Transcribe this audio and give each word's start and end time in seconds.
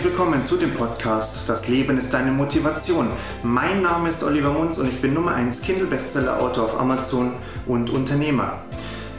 Herzlich 0.00 0.18
willkommen 0.18 0.46
zu 0.46 0.56
dem 0.56 0.72
Podcast 0.72 1.46
Das 1.46 1.68
Leben 1.68 1.98
ist 1.98 2.14
deine 2.14 2.30
Motivation. 2.30 3.06
Mein 3.42 3.82
Name 3.82 4.08
ist 4.08 4.24
Oliver 4.24 4.50
Munz 4.50 4.78
und 4.78 4.88
ich 4.88 5.02
bin 5.02 5.12
Nummer 5.12 5.34
1 5.34 5.60
Kindle-Bestseller-Autor 5.60 6.64
auf 6.64 6.80
Amazon 6.80 7.34
und 7.66 7.90
Unternehmer. 7.90 8.62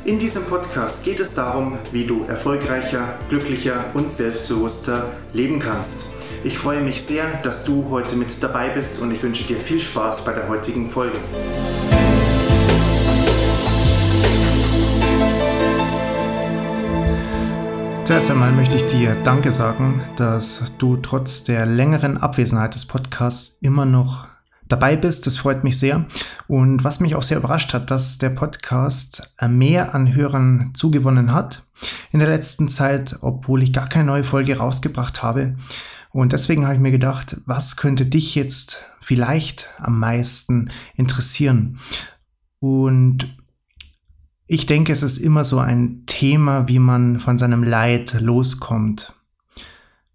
In 0.05 0.17
diesem 0.17 0.43
Podcast 0.43 1.05
geht 1.05 1.19
es 1.19 1.35
darum, 1.35 1.77
wie 1.91 2.05
du 2.05 2.23
erfolgreicher, 2.23 3.13
glücklicher 3.29 3.91
und 3.93 4.09
selbstbewusster 4.09 5.05
leben 5.33 5.59
kannst. 5.59 6.13
Ich 6.43 6.57
freue 6.57 6.81
mich 6.81 7.03
sehr, 7.03 7.25
dass 7.43 7.63
du 7.65 7.91
heute 7.91 8.15
mit 8.15 8.41
dabei 8.41 8.69
bist 8.69 9.03
und 9.03 9.11
ich 9.11 9.21
wünsche 9.21 9.43
dir 9.43 9.57
viel 9.57 9.79
Spaß 9.79 10.25
bei 10.25 10.33
der 10.33 10.49
heutigen 10.49 10.87
Folge. 10.87 11.19
Zuerst 18.11 18.29
einmal 18.29 18.51
möchte 18.51 18.75
ich 18.75 18.83
dir 18.87 19.15
Danke 19.15 19.53
sagen, 19.53 20.03
dass 20.17 20.73
du 20.77 20.97
trotz 20.97 21.45
der 21.45 21.65
längeren 21.65 22.17
Abwesenheit 22.17 22.75
des 22.75 22.85
Podcasts 22.85 23.59
immer 23.61 23.85
noch 23.85 24.27
dabei 24.67 24.97
bist. 24.97 25.27
Das 25.27 25.37
freut 25.37 25.63
mich 25.63 25.79
sehr. 25.79 26.05
Und 26.49 26.83
was 26.83 26.99
mich 26.99 27.15
auch 27.15 27.23
sehr 27.23 27.37
überrascht 27.37 27.73
hat, 27.73 27.89
dass 27.89 28.17
der 28.17 28.31
Podcast 28.31 29.33
mehr 29.47 29.95
an 29.95 30.13
Hörern 30.13 30.71
zugewonnen 30.73 31.33
hat 31.33 31.63
in 32.11 32.19
der 32.19 32.27
letzten 32.27 32.67
Zeit, 32.67 33.17
obwohl 33.21 33.63
ich 33.63 33.71
gar 33.71 33.87
keine 33.87 34.07
neue 34.07 34.25
Folge 34.25 34.57
rausgebracht 34.57 35.23
habe. 35.23 35.55
Und 36.09 36.33
deswegen 36.33 36.65
habe 36.65 36.75
ich 36.75 36.81
mir 36.81 36.91
gedacht, 36.91 37.37
was 37.45 37.77
könnte 37.77 38.05
dich 38.05 38.35
jetzt 38.35 38.83
vielleicht 38.99 39.69
am 39.79 39.97
meisten 39.99 40.69
interessieren? 40.95 41.79
Und 42.59 43.40
ich 44.53 44.65
denke, 44.65 44.91
es 44.91 45.01
ist 45.01 45.17
immer 45.17 45.45
so 45.45 45.59
ein 45.59 46.05
Thema, 46.07 46.67
wie 46.67 46.79
man 46.79 47.19
von 47.19 47.37
seinem 47.37 47.63
Leid 47.63 48.19
loskommt, 48.19 49.13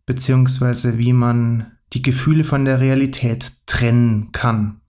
beziehungsweise 0.04 0.98
wie 0.98 1.14
man 1.14 1.72
die 1.94 2.02
Gefühle 2.02 2.44
von 2.44 2.66
der 2.66 2.80
Realität 2.80 3.52
trennen 3.64 4.32
kann. 4.32 4.82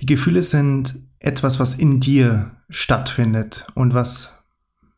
Die 0.00 0.06
Gefühle 0.06 0.42
sind 0.42 0.96
etwas, 1.20 1.60
was 1.60 1.74
in 1.74 2.00
dir 2.00 2.50
stattfindet 2.68 3.68
und 3.76 3.94
was 3.94 4.42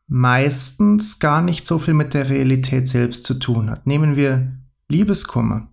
meistens 0.09 1.19
gar 1.19 1.43
nicht 1.43 1.67
so 1.67 1.79
viel 1.79 1.93
mit 1.93 2.15
der 2.15 2.31
Realität 2.31 2.89
selbst 2.89 3.27
zu 3.27 3.35
tun 3.35 3.69
hat. 3.69 3.87
Nehmen 3.87 4.17
wir 4.17 4.53
Liebeskummer. 4.89 5.69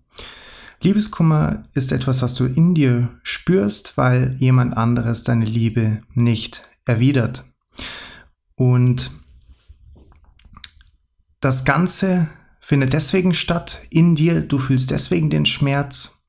Liebeskummer 0.82 1.64
ist 1.72 1.90
etwas, 1.90 2.20
was 2.20 2.34
du 2.34 2.44
in 2.44 2.74
dir 2.74 3.08
spürst, 3.22 3.96
weil 3.96 4.36
jemand 4.38 4.76
anderes 4.76 5.24
deine 5.24 5.46
Liebe 5.46 6.02
nicht 6.12 6.68
erwidert. 6.88 7.44
Und 8.54 9.10
das 11.40 11.64
Ganze 11.64 12.28
findet 12.60 12.92
deswegen 12.92 13.34
statt 13.34 13.82
in 13.90 14.14
dir, 14.14 14.40
du 14.40 14.58
fühlst 14.58 14.90
deswegen 14.90 15.30
den 15.30 15.46
Schmerz, 15.46 16.26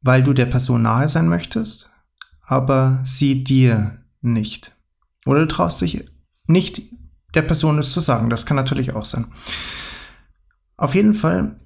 weil 0.00 0.22
du 0.22 0.32
der 0.32 0.46
Person 0.46 0.82
nahe 0.82 1.08
sein 1.08 1.28
möchtest, 1.28 1.90
aber 2.42 3.00
sie 3.02 3.42
dir 3.44 4.04
nicht. 4.20 4.76
Oder 5.26 5.40
du 5.40 5.48
traust 5.48 5.80
dich 5.80 6.08
nicht 6.46 6.82
der 7.34 7.42
Person 7.42 7.78
es 7.78 7.90
zu 7.92 8.00
sagen, 8.00 8.30
das 8.30 8.46
kann 8.46 8.56
natürlich 8.56 8.94
auch 8.94 9.04
sein. 9.04 9.26
Auf 10.76 10.94
jeden 10.94 11.14
Fall 11.14 11.56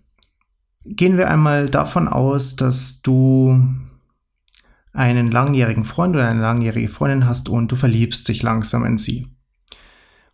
gehen 0.84 1.16
wir 1.16 1.28
einmal 1.28 1.68
davon 1.68 2.08
aus, 2.08 2.56
dass 2.56 3.02
du 3.02 3.64
einen 4.96 5.30
langjährigen 5.30 5.84
Freund 5.84 6.16
oder 6.16 6.28
eine 6.28 6.40
langjährige 6.40 6.88
Freundin 6.88 7.26
hast 7.26 7.48
und 7.48 7.70
du 7.70 7.76
verliebst 7.76 8.28
dich 8.28 8.42
langsam 8.42 8.84
in 8.84 8.98
sie. 8.98 9.28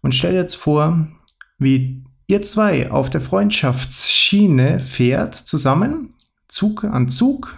Und 0.00 0.14
stell 0.14 0.32
dir 0.32 0.38
jetzt 0.38 0.56
vor, 0.56 1.08
wie 1.58 2.04
ihr 2.28 2.42
zwei 2.42 2.90
auf 2.90 3.10
der 3.10 3.20
Freundschaftsschiene 3.20 4.80
fährt 4.80 5.34
zusammen, 5.34 6.14
Zug 6.48 6.84
an 6.84 7.08
Zug, 7.08 7.56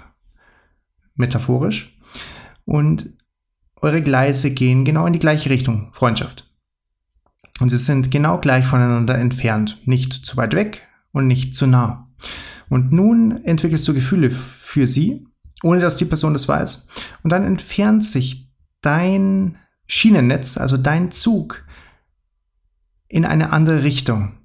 metaphorisch, 1.14 1.98
und 2.64 3.10
eure 3.82 4.02
Gleise 4.02 4.50
gehen 4.50 4.84
genau 4.84 5.06
in 5.06 5.12
die 5.12 5.18
gleiche 5.18 5.50
Richtung, 5.50 5.88
Freundschaft. 5.92 6.50
Und 7.60 7.68
sie 7.68 7.78
sind 7.78 8.10
genau 8.10 8.38
gleich 8.38 8.64
voneinander 8.64 9.18
entfernt, 9.18 9.78
nicht 9.84 10.12
zu 10.12 10.36
weit 10.36 10.54
weg 10.54 10.86
und 11.12 11.26
nicht 11.26 11.54
zu 11.54 11.66
nah. 11.66 12.08
Und 12.68 12.92
nun 12.92 13.44
entwickelst 13.44 13.86
du 13.86 13.94
Gefühle 13.94 14.30
für 14.30 14.86
sie, 14.86 15.26
ohne 15.64 15.80
dass 15.80 15.96
die 15.96 16.04
Person 16.04 16.32
das 16.32 16.48
weiß. 16.48 16.86
Und 17.22 17.30
dann 17.30 17.44
entfernt 17.44 18.04
sich 18.04 18.48
dein 18.80 19.58
Schienennetz, 19.86 20.56
also 20.56 20.76
dein 20.76 21.10
Zug, 21.10 21.64
in 23.08 23.24
eine 23.24 23.50
andere 23.50 23.82
Richtung 23.82 24.38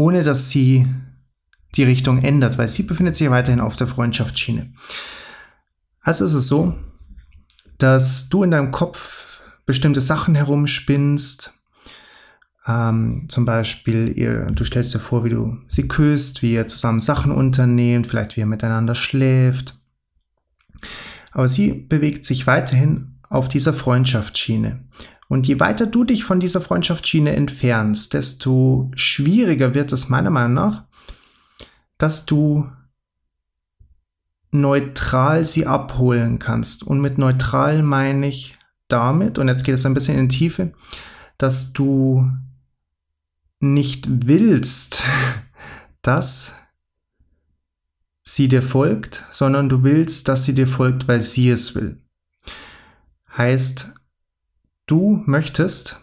ohne 0.00 0.24
dass 0.24 0.48
sie 0.48 0.86
die 1.74 1.84
Richtung 1.84 2.22
ändert, 2.22 2.56
weil 2.56 2.68
sie 2.68 2.82
befindet 2.82 3.16
sich 3.16 3.30
weiterhin 3.30 3.60
auf 3.60 3.76
der 3.76 3.86
Freundschaftsschiene. 3.86 4.72
Also 6.00 6.24
ist 6.24 6.32
es 6.32 6.48
so, 6.48 6.74
dass 7.78 8.28
du 8.30 8.42
in 8.42 8.50
deinem 8.50 8.70
Kopf 8.70 9.42
bestimmte 9.66 10.00
Sachen 10.00 10.34
herumspinnst. 10.34 11.59
Ähm, 12.66 13.26
zum 13.28 13.44
Beispiel, 13.44 14.12
ihr, 14.16 14.46
du 14.50 14.64
stellst 14.64 14.94
dir 14.94 14.98
vor, 14.98 15.24
wie 15.24 15.30
du 15.30 15.58
sie 15.66 15.88
küsst, 15.88 16.42
wie 16.42 16.52
ihr 16.52 16.68
zusammen 16.68 17.00
Sachen 17.00 17.32
unternehmt, 17.32 18.06
vielleicht 18.06 18.36
wie 18.36 18.40
ihr 18.40 18.46
miteinander 18.46 18.94
schläft. 18.94 19.78
Aber 21.32 21.48
sie 21.48 21.72
bewegt 21.72 22.24
sich 22.24 22.46
weiterhin 22.46 23.18
auf 23.28 23.48
dieser 23.48 23.72
Freundschaftsschiene. 23.72 24.84
Und 25.28 25.46
je 25.46 25.60
weiter 25.60 25.86
du 25.86 26.02
dich 26.02 26.24
von 26.24 26.40
dieser 26.40 26.60
Freundschaftsschiene 26.60 27.34
entfernst, 27.34 28.14
desto 28.14 28.90
schwieriger 28.96 29.74
wird 29.74 29.92
es 29.92 30.08
meiner 30.08 30.30
Meinung 30.30 30.54
nach, 30.54 30.84
dass 31.98 32.26
du 32.26 32.68
neutral 34.50 35.44
sie 35.44 35.66
abholen 35.66 36.40
kannst. 36.40 36.82
Und 36.82 37.00
mit 37.00 37.18
neutral 37.18 37.84
meine 37.84 38.26
ich 38.26 38.58
damit, 38.88 39.38
und 39.38 39.46
jetzt 39.46 39.62
geht 39.62 39.76
es 39.76 39.86
ein 39.86 39.94
bisschen 39.94 40.18
in 40.18 40.28
die 40.28 40.36
Tiefe, 40.36 40.72
dass 41.38 41.72
du 41.72 42.28
nicht 43.60 44.26
willst, 44.26 45.04
dass 46.02 46.56
sie 48.22 48.48
dir 48.48 48.62
folgt, 48.62 49.26
sondern 49.30 49.68
du 49.68 49.82
willst, 49.82 50.28
dass 50.28 50.44
sie 50.44 50.54
dir 50.54 50.66
folgt, 50.66 51.08
weil 51.08 51.22
sie 51.22 51.50
es 51.50 51.74
will. 51.74 52.02
Heißt, 53.36 53.94
du 54.86 55.22
möchtest, 55.26 56.00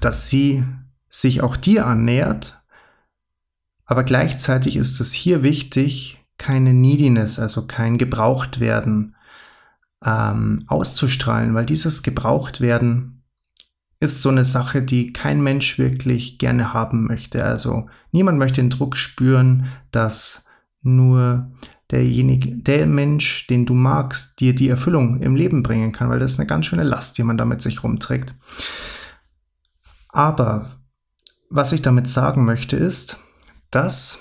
dass 0.00 0.30
sie 0.30 0.64
sich 1.08 1.42
auch 1.42 1.56
dir 1.56 1.86
annähert, 1.86 2.62
aber 3.84 4.04
gleichzeitig 4.04 4.76
ist 4.76 5.00
es 5.00 5.12
hier 5.12 5.42
wichtig, 5.42 6.24
keine 6.38 6.74
Neediness, 6.74 7.38
also 7.38 7.66
kein 7.66 7.98
Gebrauchtwerden 7.98 9.14
ähm, 10.04 10.64
auszustrahlen, 10.66 11.54
weil 11.54 11.66
dieses 11.66 12.02
Gebrauchtwerden 12.02 13.15
ist 14.00 14.22
so 14.22 14.28
eine 14.28 14.44
Sache, 14.44 14.82
die 14.82 15.12
kein 15.12 15.42
Mensch 15.42 15.78
wirklich 15.78 16.38
gerne 16.38 16.72
haben 16.74 17.06
möchte. 17.06 17.44
Also 17.44 17.88
niemand 18.12 18.38
möchte 18.38 18.60
den 18.60 18.70
Druck 18.70 18.96
spüren, 18.96 19.66
dass 19.90 20.46
nur 20.82 21.50
derjenige, 21.90 22.56
der 22.56 22.86
Mensch, 22.86 23.46
den 23.46 23.64
du 23.64 23.74
magst, 23.74 24.40
dir 24.40 24.54
die 24.54 24.68
Erfüllung 24.68 25.20
im 25.20 25.36
Leben 25.36 25.62
bringen 25.62 25.92
kann, 25.92 26.08
weil 26.08 26.18
das 26.18 26.32
ist 26.32 26.40
eine 26.40 26.46
ganz 26.46 26.66
schöne 26.66 26.82
Last, 26.82 27.16
die 27.18 27.22
man 27.22 27.38
damit 27.38 27.62
sich 27.62 27.82
rumträgt. 27.82 28.34
Aber 30.08 30.70
was 31.48 31.72
ich 31.72 31.82
damit 31.82 32.08
sagen 32.08 32.44
möchte, 32.44 32.76
ist, 32.76 33.18
dass 33.70 34.20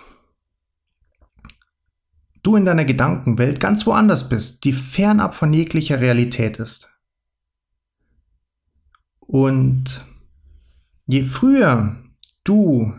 du 2.43 2.55
in 2.55 2.65
deiner 2.65 2.85
Gedankenwelt 2.85 3.59
ganz 3.59 3.85
woanders 3.87 4.29
bist, 4.29 4.65
die 4.65 4.73
fernab 4.73 5.35
von 5.35 5.51
jeglicher 5.51 5.99
Realität 5.99 6.57
ist. 6.57 6.94
Und 9.27 10.05
je 11.05 11.23
früher 11.23 11.95
du 12.43 12.93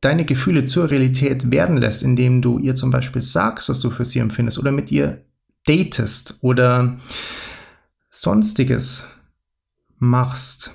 deine 0.00 0.24
Gefühle 0.24 0.64
zur 0.64 0.90
Realität 0.90 1.50
werden 1.50 1.76
lässt, 1.76 2.02
indem 2.02 2.42
du 2.42 2.58
ihr 2.58 2.74
zum 2.74 2.90
Beispiel 2.90 3.22
sagst, 3.22 3.68
was 3.68 3.80
du 3.80 3.90
für 3.90 4.04
sie 4.04 4.18
empfindest 4.18 4.58
oder 4.58 4.72
mit 4.72 4.90
ihr 4.90 5.24
datest 5.66 6.38
oder 6.40 6.98
sonstiges 8.08 9.08
machst, 9.98 10.72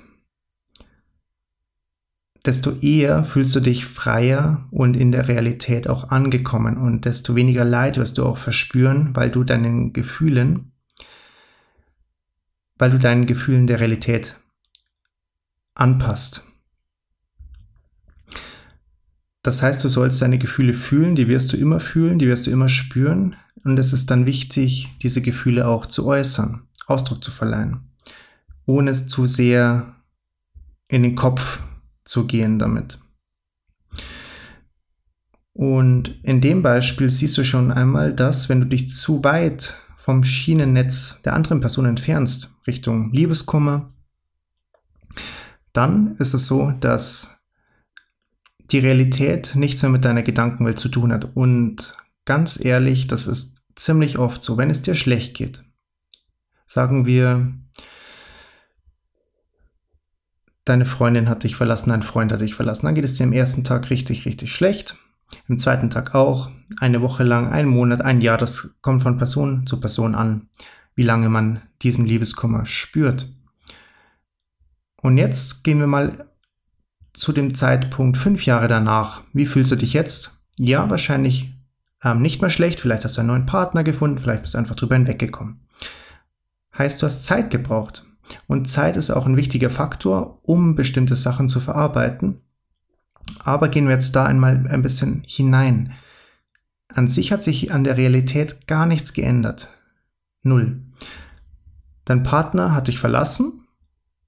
desto 2.44 2.70
eher 2.80 3.24
fühlst 3.24 3.56
du 3.56 3.60
dich 3.60 3.84
freier 3.84 4.68
und 4.70 4.96
in 4.96 5.10
der 5.10 5.26
Realität 5.26 5.88
auch 5.88 6.10
angekommen 6.10 6.76
und 6.76 7.04
desto 7.04 7.34
weniger 7.34 7.64
Leid 7.64 7.96
wirst 7.96 8.18
du 8.18 8.24
auch 8.24 8.38
verspüren, 8.38 9.10
weil 9.14 9.30
du 9.30 9.42
deinen 9.42 9.92
Gefühlen, 9.92 10.72
weil 12.78 12.90
du 12.90 12.98
deinen 12.98 13.26
Gefühlen 13.26 13.66
der 13.66 13.80
Realität 13.80 14.36
anpasst. 15.76 16.42
Das 19.42 19.62
heißt, 19.62 19.84
du 19.84 19.88
sollst 19.88 20.20
deine 20.22 20.38
Gefühle 20.38 20.74
fühlen, 20.74 21.14
die 21.14 21.28
wirst 21.28 21.52
du 21.52 21.56
immer 21.56 21.78
fühlen, 21.78 22.18
die 22.18 22.26
wirst 22.26 22.48
du 22.48 22.50
immer 22.50 22.68
spüren. 22.68 23.36
Und 23.62 23.78
es 23.78 23.92
ist 23.92 24.10
dann 24.10 24.26
wichtig, 24.26 24.88
diese 25.02 25.22
Gefühle 25.22 25.68
auch 25.68 25.86
zu 25.86 26.04
äußern, 26.04 26.62
Ausdruck 26.86 27.22
zu 27.22 27.30
verleihen, 27.30 27.92
ohne 28.64 28.90
es 28.90 29.06
zu 29.06 29.24
sehr 29.24 29.94
in 30.88 31.04
den 31.04 31.14
Kopf 31.14 31.60
zu 32.04 32.26
gehen 32.26 32.58
damit. 32.58 32.98
Und 35.52 36.22
in 36.22 36.40
dem 36.40 36.62
Beispiel 36.62 37.08
siehst 37.08 37.38
du 37.38 37.44
schon 37.44 37.70
einmal, 37.72 38.12
dass 38.12 38.48
wenn 38.48 38.60
du 38.60 38.66
dich 38.66 38.92
zu 38.92 39.22
weit 39.24 39.74
vom 39.94 40.24
Schienennetz 40.24 41.22
der 41.22 41.34
anderen 41.34 41.60
Person 41.60 41.86
entfernst, 41.86 42.56
Richtung 42.66 43.12
Liebeskummer, 43.12 43.92
dann 45.76 46.16
ist 46.16 46.34
es 46.34 46.46
so, 46.46 46.72
dass 46.80 47.46
die 48.70 48.78
Realität 48.78 49.52
nichts 49.54 49.82
mehr 49.82 49.90
mit 49.90 50.04
deiner 50.04 50.22
Gedankenwelt 50.22 50.78
zu 50.78 50.88
tun 50.88 51.12
hat. 51.12 51.36
Und 51.36 51.92
ganz 52.24 52.62
ehrlich, 52.64 53.06
das 53.06 53.26
ist 53.26 53.62
ziemlich 53.74 54.18
oft 54.18 54.42
so, 54.42 54.56
wenn 54.56 54.70
es 54.70 54.82
dir 54.82 54.94
schlecht 54.94 55.34
geht. 55.34 55.64
Sagen 56.66 57.06
wir, 57.06 57.52
deine 60.64 60.84
Freundin 60.84 61.28
hat 61.28 61.44
dich 61.44 61.54
verlassen, 61.54 61.90
dein 61.90 62.02
Freund 62.02 62.32
hat 62.32 62.40
dich 62.40 62.54
verlassen. 62.54 62.86
Dann 62.86 62.94
geht 62.94 63.04
es 63.04 63.16
dir 63.16 63.24
am 63.24 63.32
ersten 63.32 63.62
Tag 63.62 63.90
richtig, 63.90 64.26
richtig 64.26 64.52
schlecht. 64.52 64.96
Im 65.48 65.58
zweiten 65.58 65.90
Tag 65.90 66.14
auch. 66.14 66.50
Eine 66.80 67.02
Woche 67.02 67.22
lang, 67.22 67.48
ein 67.48 67.66
Monat, 67.66 68.00
ein 68.00 68.20
Jahr. 68.20 68.38
Das 68.38 68.78
kommt 68.80 69.02
von 69.02 69.16
Person 69.16 69.66
zu 69.66 69.80
Person 69.80 70.14
an, 70.14 70.48
wie 70.94 71.02
lange 71.02 71.28
man 71.28 71.62
diesen 71.82 72.06
Liebeskummer 72.06 72.64
spürt. 72.64 73.28
Und 75.02 75.18
jetzt 75.18 75.64
gehen 75.64 75.80
wir 75.80 75.86
mal 75.86 76.26
zu 77.12 77.32
dem 77.32 77.54
Zeitpunkt 77.54 78.16
fünf 78.16 78.44
Jahre 78.44 78.68
danach. 78.68 79.22
Wie 79.32 79.46
fühlst 79.46 79.72
du 79.72 79.76
dich 79.76 79.92
jetzt? 79.92 80.44
Ja, 80.58 80.90
wahrscheinlich 80.90 81.54
ähm, 82.02 82.20
nicht 82.20 82.40
mehr 82.40 82.50
schlecht. 82.50 82.80
Vielleicht 82.80 83.04
hast 83.04 83.16
du 83.16 83.20
einen 83.20 83.28
neuen 83.28 83.46
Partner 83.46 83.84
gefunden. 83.84 84.18
Vielleicht 84.18 84.42
bist 84.42 84.54
du 84.54 84.58
einfach 84.58 84.74
drüber 84.74 84.96
hinweggekommen. 84.96 85.66
Heißt, 86.76 87.00
du 87.00 87.06
hast 87.06 87.24
Zeit 87.24 87.50
gebraucht. 87.50 88.04
Und 88.46 88.68
Zeit 88.68 88.96
ist 88.96 89.10
auch 89.10 89.26
ein 89.26 89.36
wichtiger 89.36 89.70
Faktor, 89.70 90.40
um 90.42 90.74
bestimmte 90.74 91.16
Sachen 91.16 91.48
zu 91.48 91.60
verarbeiten. 91.60 92.40
Aber 93.44 93.68
gehen 93.68 93.86
wir 93.86 93.94
jetzt 93.94 94.14
da 94.16 94.24
einmal 94.24 94.66
ein 94.68 94.82
bisschen 94.82 95.22
hinein. 95.26 95.92
An 96.88 97.08
sich 97.08 97.32
hat 97.32 97.42
sich 97.42 97.72
an 97.72 97.84
der 97.84 97.96
Realität 97.96 98.66
gar 98.66 98.86
nichts 98.86 99.12
geändert. 99.12 99.68
Null. 100.42 100.82
Dein 102.04 102.22
Partner 102.22 102.74
hat 102.74 102.88
dich 102.88 102.98
verlassen 102.98 103.65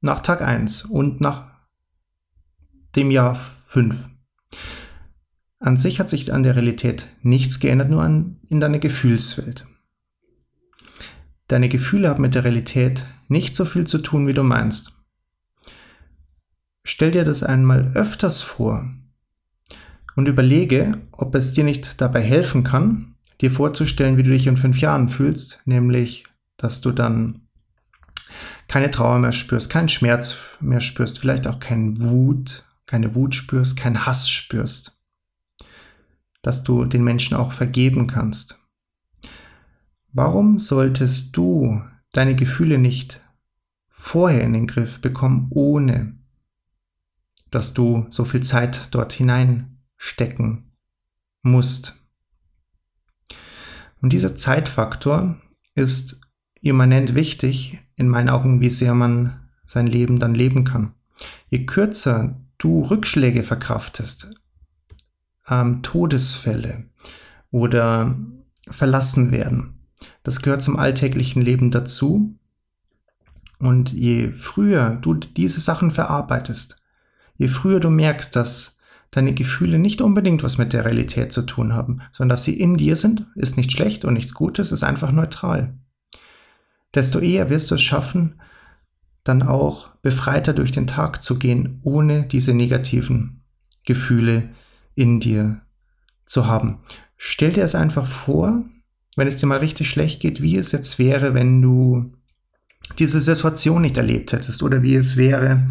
nach 0.01 0.21
Tag 0.21 0.43
1 0.43 0.85
und 0.85 1.21
nach 1.21 1.47
dem 2.97 3.11
Jahr 3.11 3.35
5. 3.35 4.09
An 5.61 5.77
sich 5.77 5.99
hat 5.99 6.09
sich 6.09 6.33
an 6.33 6.43
der 6.43 6.57
Realität 6.57 7.09
nichts 7.23 7.59
geändert, 7.59 7.91
nur 7.91 8.03
an, 8.03 8.41
in 8.49 8.61
deiner 8.61 8.79
Gefühlswelt. 8.79 9.67
Deine 11.49 11.69
Gefühle 11.69 12.09
haben 12.09 12.23
mit 12.23 12.35
der 12.35 12.45
Realität 12.45 13.07
nicht 13.29 13.57
so 13.57 13.65
viel 13.65 13.87
zu 13.87 13.99
tun, 13.99 14.27
wie 14.27 14.35
du 14.35 14.43
meinst. 14.43 14.93
Stell 16.85 17.11
dir 17.11 17.25
das 17.25 17.43
einmal 17.43 17.93
öfters 17.95 18.43
vor 18.43 18.89
und 20.15 20.29
überlege, 20.29 20.99
ob 21.13 21.35
es 21.35 21.53
dir 21.53 21.65
nicht 21.65 22.01
dabei 22.01 22.23
helfen 22.23 22.65
kann, 22.65 23.17
dir 23.41 23.51
vorzustellen, 23.51 24.17
wie 24.17 24.23
du 24.23 24.31
dich 24.31 24.47
in 24.47 24.57
fünf 24.57 24.81
Jahren 24.81 25.09
fühlst, 25.09 25.63
nämlich, 25.65 26.25
dass 26.57 26.81
du 26.81 26.93
dann 26.93 27.48
keine 28.69 28.91
Trauer 28.91 29.19
mehr 29.19 29.33
spürst, 29.33 29.71
keinen 29.71 29.89
Schmerz 29.89 30.37
mehr 30.61 30.81
spürst, 30.81 31.19
vielleicht 31.19 31.47
auch 31.47 31.59
keinen 31.59 32.01
Wut, 32.01 32.65
keine 32.87 33.15
Wut 33.15 33.35
spürst, 33.35 33.77
keinen 33.77 34.07
Hass 34.07 34.31
spürst, 34.31 35.05
dass 36.43 36.63
du 36.65 36.85
den 36.85 37.03
Menschen 37.03 37.37
auch 37.37 37.53
vergeben 37.53 38.07
kannst. 38.07 38.59
Warum 40.13 40.59
solltest 40.59 41.37
du 41.37 41.83
deine 42.13 42.35
Gefühle 42.35 42.79
nicht 42.79 43.21
vorher 43.89 44.43
in 44.43 44.53
den 44.53 44.67
Griff 44.67 45.01
bekommen, 45.01 45.49
ohne 45.51 46.17
dass 47.51 47.75
du 47.75 48.07
so 48.11 48.25
viel 48.25 48.43
Zeit 48.43 48.95
dort 48.95 49.13
hineinstecken 49.13 50.73
musst. 51.43 51.97
Und 54.01 54.13
dieser 54.13 54.37
Zeitfaktor 54.37 55.41
ist 55.75 56.21
immanent 56.61 57.15
wichtig, 57.15 57.79
in 57.97 58.09
meinen 58.09 58.29
Augen, 58.29 58.61
wie 58.61 58.71
sehr 58.71 58.95
man 58.95 59.41
sein 59.65 59.87
Leben 59.87 60.19
dann 60.19 60.35
leben 60.35 60.65
kann. 60.65 60.93
Je 61.49 61.67
kürzer 61.67 62.37
du 62.59 62.83
Rückschläge 62.83 63.43
verkraftest, 63.43 64.31
ähm, 65.49 65.83
Todesfälle 65.83 66.85
oder 67.51 68.17
verlassen 68.69 69.33
werden, 69.33 69.79
das 70.23 70.43
gehört 70.43 70.63
zum 70.63 70.79
alltäglichen 70.79 71.43
Leben 71.43 71.71
dazu. 71.71 72.35
Und 73.59 73.93
je 73.93 74.29
früher 74.29 74.91
du 74.91 75.15
diese 75.15 75.61
Sachen 75.61 75.91
verarbeitest, 75.91 76.77
je 77.35 77.49
früher 77.49 77.81
du 77.81 77.91
merkst, 77.91 78.37
dass 78.37 78.81
deine 79.11 79.35
Gefühle 79.35 79.79
nicht 79.79 80.01
unbedingt 80.01 80.43
was 80.43 80.59
mit 80.59 80.73
der 80.73 80.85
Realität 80.85 81.33
zu 81.33 81.43
tun 81.43 81.73
haben, 81.73 82.01
sondern 82.13 82.31
dass 82.31 82.45
sie 82.45 82.61
in 82.61 82.77
dir 82.77 82.95
sind, 82.95 83.27
ist 83.35 83.57
nicht 83.57 83.73
schlecht 83.73 84.05
und 84.05 84.15
nichts 84.15 84.35
Gutes, 84.35 84.71
ist 84.71 84.85
einfach 84.85 85.13
neutral. 85.13 85.75
Desto 86.95 87.19
eher 87.19 87.51
wirst 87.51 87.71
du 87.71 87.75
es 87.75 87.83
schaffen, 87.83 88.41
dann 89.25 89.43
auch 89.43 89.91
befreiter 89.97 90.55
durch 90.55 90.71
den 90.71 90.87
Tag 90.87 91.23
zu 91.23 91.39
gehen, 91.39 91.81
ohne 91.83 92.27
diese 92.27 92.55
negativen 92.55 93.43
Gefühle 93.85 94.49
in 94.95 95.21
dir 95.21 95.61
zu 96.27 96.47
haben. 96.47 96.79
Stell 97.17 97.53
dir 97.53 97.65
es 97.65 97.75
einfach 97.75 98.07
vor, 98.07 98.65
wenn 99.17 99.29
es 99.29 99.37
dir 99.37 99.47
mal 99.47 99.59
richtig 99.59 99.91
schlecht 99.91 100.21
geht, 100.21 100.41
wie 100.41 100.57
es 100.57 100.73
jetzt 100.73 100.99
wäre, 100.99 101.35
wenn 101.35 101.61
du 101.61 102.13
diese 102.99 103.21
Situation 103.21 103.83
nicht 103.83 103.97
erlebt 103.97 104.33
hättest 104.33 104.63
oder 104.63 104.83
wie 104.83 104.95
es 104.95 105.17
wäre, 105.17 105.69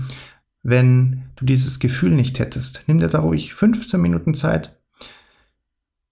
wenn 0.62 1.24
du 1.36 1.46
dieses 1.46 1.80
Gefühl 1.80 2.12
nicht 2.12 2.40
hättest. 2.40 2.84
Nimm 2.88 3.00
dir 3.00 3.08
da 3.08 3.20
ruhig 3.20 3.54
15 3.54 4.00
Minuten 4.00 4.34
Zeit 4.34 4.78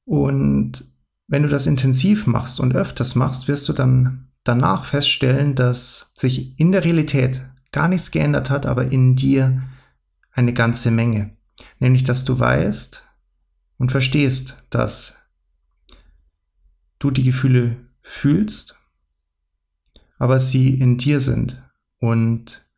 und 0.06 0.86
wenn 1.28 1.44
du 1.44 1.50
das 1.50 1.66
intensiv 1.66 2.28
machst 2.28 2.60
und 2.60 2.76
öfters 2.76 3.16
machst, 3.16 3.48
wirst 3.48 3.68
du 3.68 3.74
dann 3.74 4.25
danach 4.46 4.86
feststellen, 4.86 5.56
dass 5.56 6.14
sich 6.16 6.58
in 6.58 6.72
der 6.72 6.86
Realität 6.86 7.42
gar 7.72 7.90
nichts 7.90 8.12
geändert 8.12 8.50
hat, 8.50 8.66
aber 8.66 8.90
in 8.92 9.18
dir 9.18 9.64
eine 10.32 10.54
ganze 10.54 10.92
Menge. 10.92 11.36
Nämlich, 11.80 12.06
dass 12.06 12.24
du 12.24 12.40
weißt 12.40 13.06
und 13.78 13.92
verstehst, 13.92 14.64
dass 14.70 15.30
du 17.00 17.12
die 17.12 17.24
Gefühle 17.24 17.76
fühlst, 18.02 18.80
aber 20.18 20.40
sie 20.40 20.76
in 20.76 20.98
dir 20.98 21.20
sind 21.20 21.62
und 22.00 22.70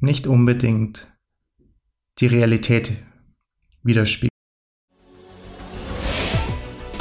nicht 0.00 0.26
unbedingt 0.26 1.06
die 2.18 2.26
Realität 2.26 2.96
widerspiegeln. 3.82 4.31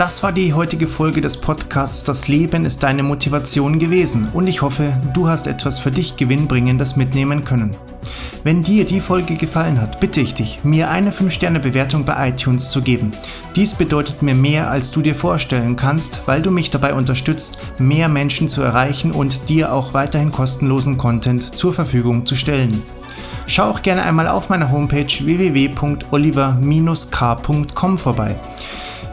Das 0.01 0.17
war 0.23 0.31
die 0.31 0.55
heutige 0.55 0.87
Folge 0.87 1.21
des 1.21 1.37
Podcasts 1.37 2.03
Das 2.03 2.27
Leben 2.27 2.65
ist 2.65 2.81
deine 2.81 3.03
Motivation 3.03 3.77
gewesen 3.77 4.29
und 4.33 4.47
ich 4.47 4.63
hoffe, 4.63 4.97
du 5.13 5.27
hast 5.27 5.45
etwas 5.45 5.77
für 5.77 5.91
dich 5.91 6.17
Gewinnbringendes 6.17 6.95
mitnehmen 6.95 7.45
können. 7.45 7.69
Wenn 8.43 8.63
dir 8.63 8.83
die 8.83 8.99
Folge 8.99 9.35
gefallen 9.35 9.79
hat, 9.79 9.99
bitte 9.99 10.19
ich 10.19 10.33
dich, 10.33 10.63
mir 10.63 10.89
eine 10.89 11.11
5-Sterne-Bewertung 11.11 12.03
bei 12.03 12.29
iTunes 12.29 12.71
zu 12.71 12.81
geben. 12.81 13.11
Dies 13.55 13.75
bedeutet 13.75 14.23
mir 14.23 14.33
mehr, 14.33 14.71
als 14.71 14.89
du 14.89 15.03
dir 15.03 15.13
vorstellen 15.13 15.75
kannst, 15.75 16.23
weil 16.25 16.41
du 16.41 16.49
mich 16.49 16.71
dabei 16.71 16.95
unterstützt, 16.95 17.61
mehr 17.77 18.09
Menschen 18.09 18.49
zu 18.49 18.63
erreichen 18.63 19.11
und 19.11 19.49
dir 19.49 19.71
auch 19.71 19.93
weiterhin 19.93 20.31
kostenlosen 20.31 20.97
Content 20.97 21.55
zur 21.55 21.75
Verfügung 21.75 22.25
zu 22.25 22.33
stellen. 22.33 22.81
Schau 23.45 23.65
auch 23.65 23.83
gerne 23.83 24.01
einmal 24.01 24.27
auf 24.27 24.49
meiner 24.49 24.71
Homepage 24.71 25.05
www.oliver-k.com 25.05 27.97
vorbei. 27.99 28.35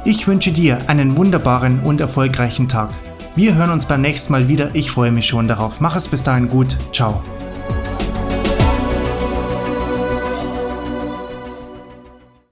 Ich 0.08 0.26
wünsche 0.26 0.52
dir 0.52 0.78
einen 0.86 1.18
wunderbaren 1.18 1.80
und 1.80 2.00
erfolgreichen 2.00 2.66
Tag. 2.66 2.88
Wir 3.34 3.56
hören 3.56 3.68
uns 3.68 3.84
beim 3.84 4.00
nächsten 4.00 4.32
Mal 4.32 4.48
wieder. 4.48 4.70
Ich 4.72 4.90
freue 4.90 5.12
mich 5.12 5.26
schon 5.26 5.48
darauf. 5.48 5.82
Mach 5.82 5.96
es 5.96 6.08
bis 6.08 6.22
dahin 6.22 6.48
gut. 6.48 6.78
Ciao. 6.94 7.22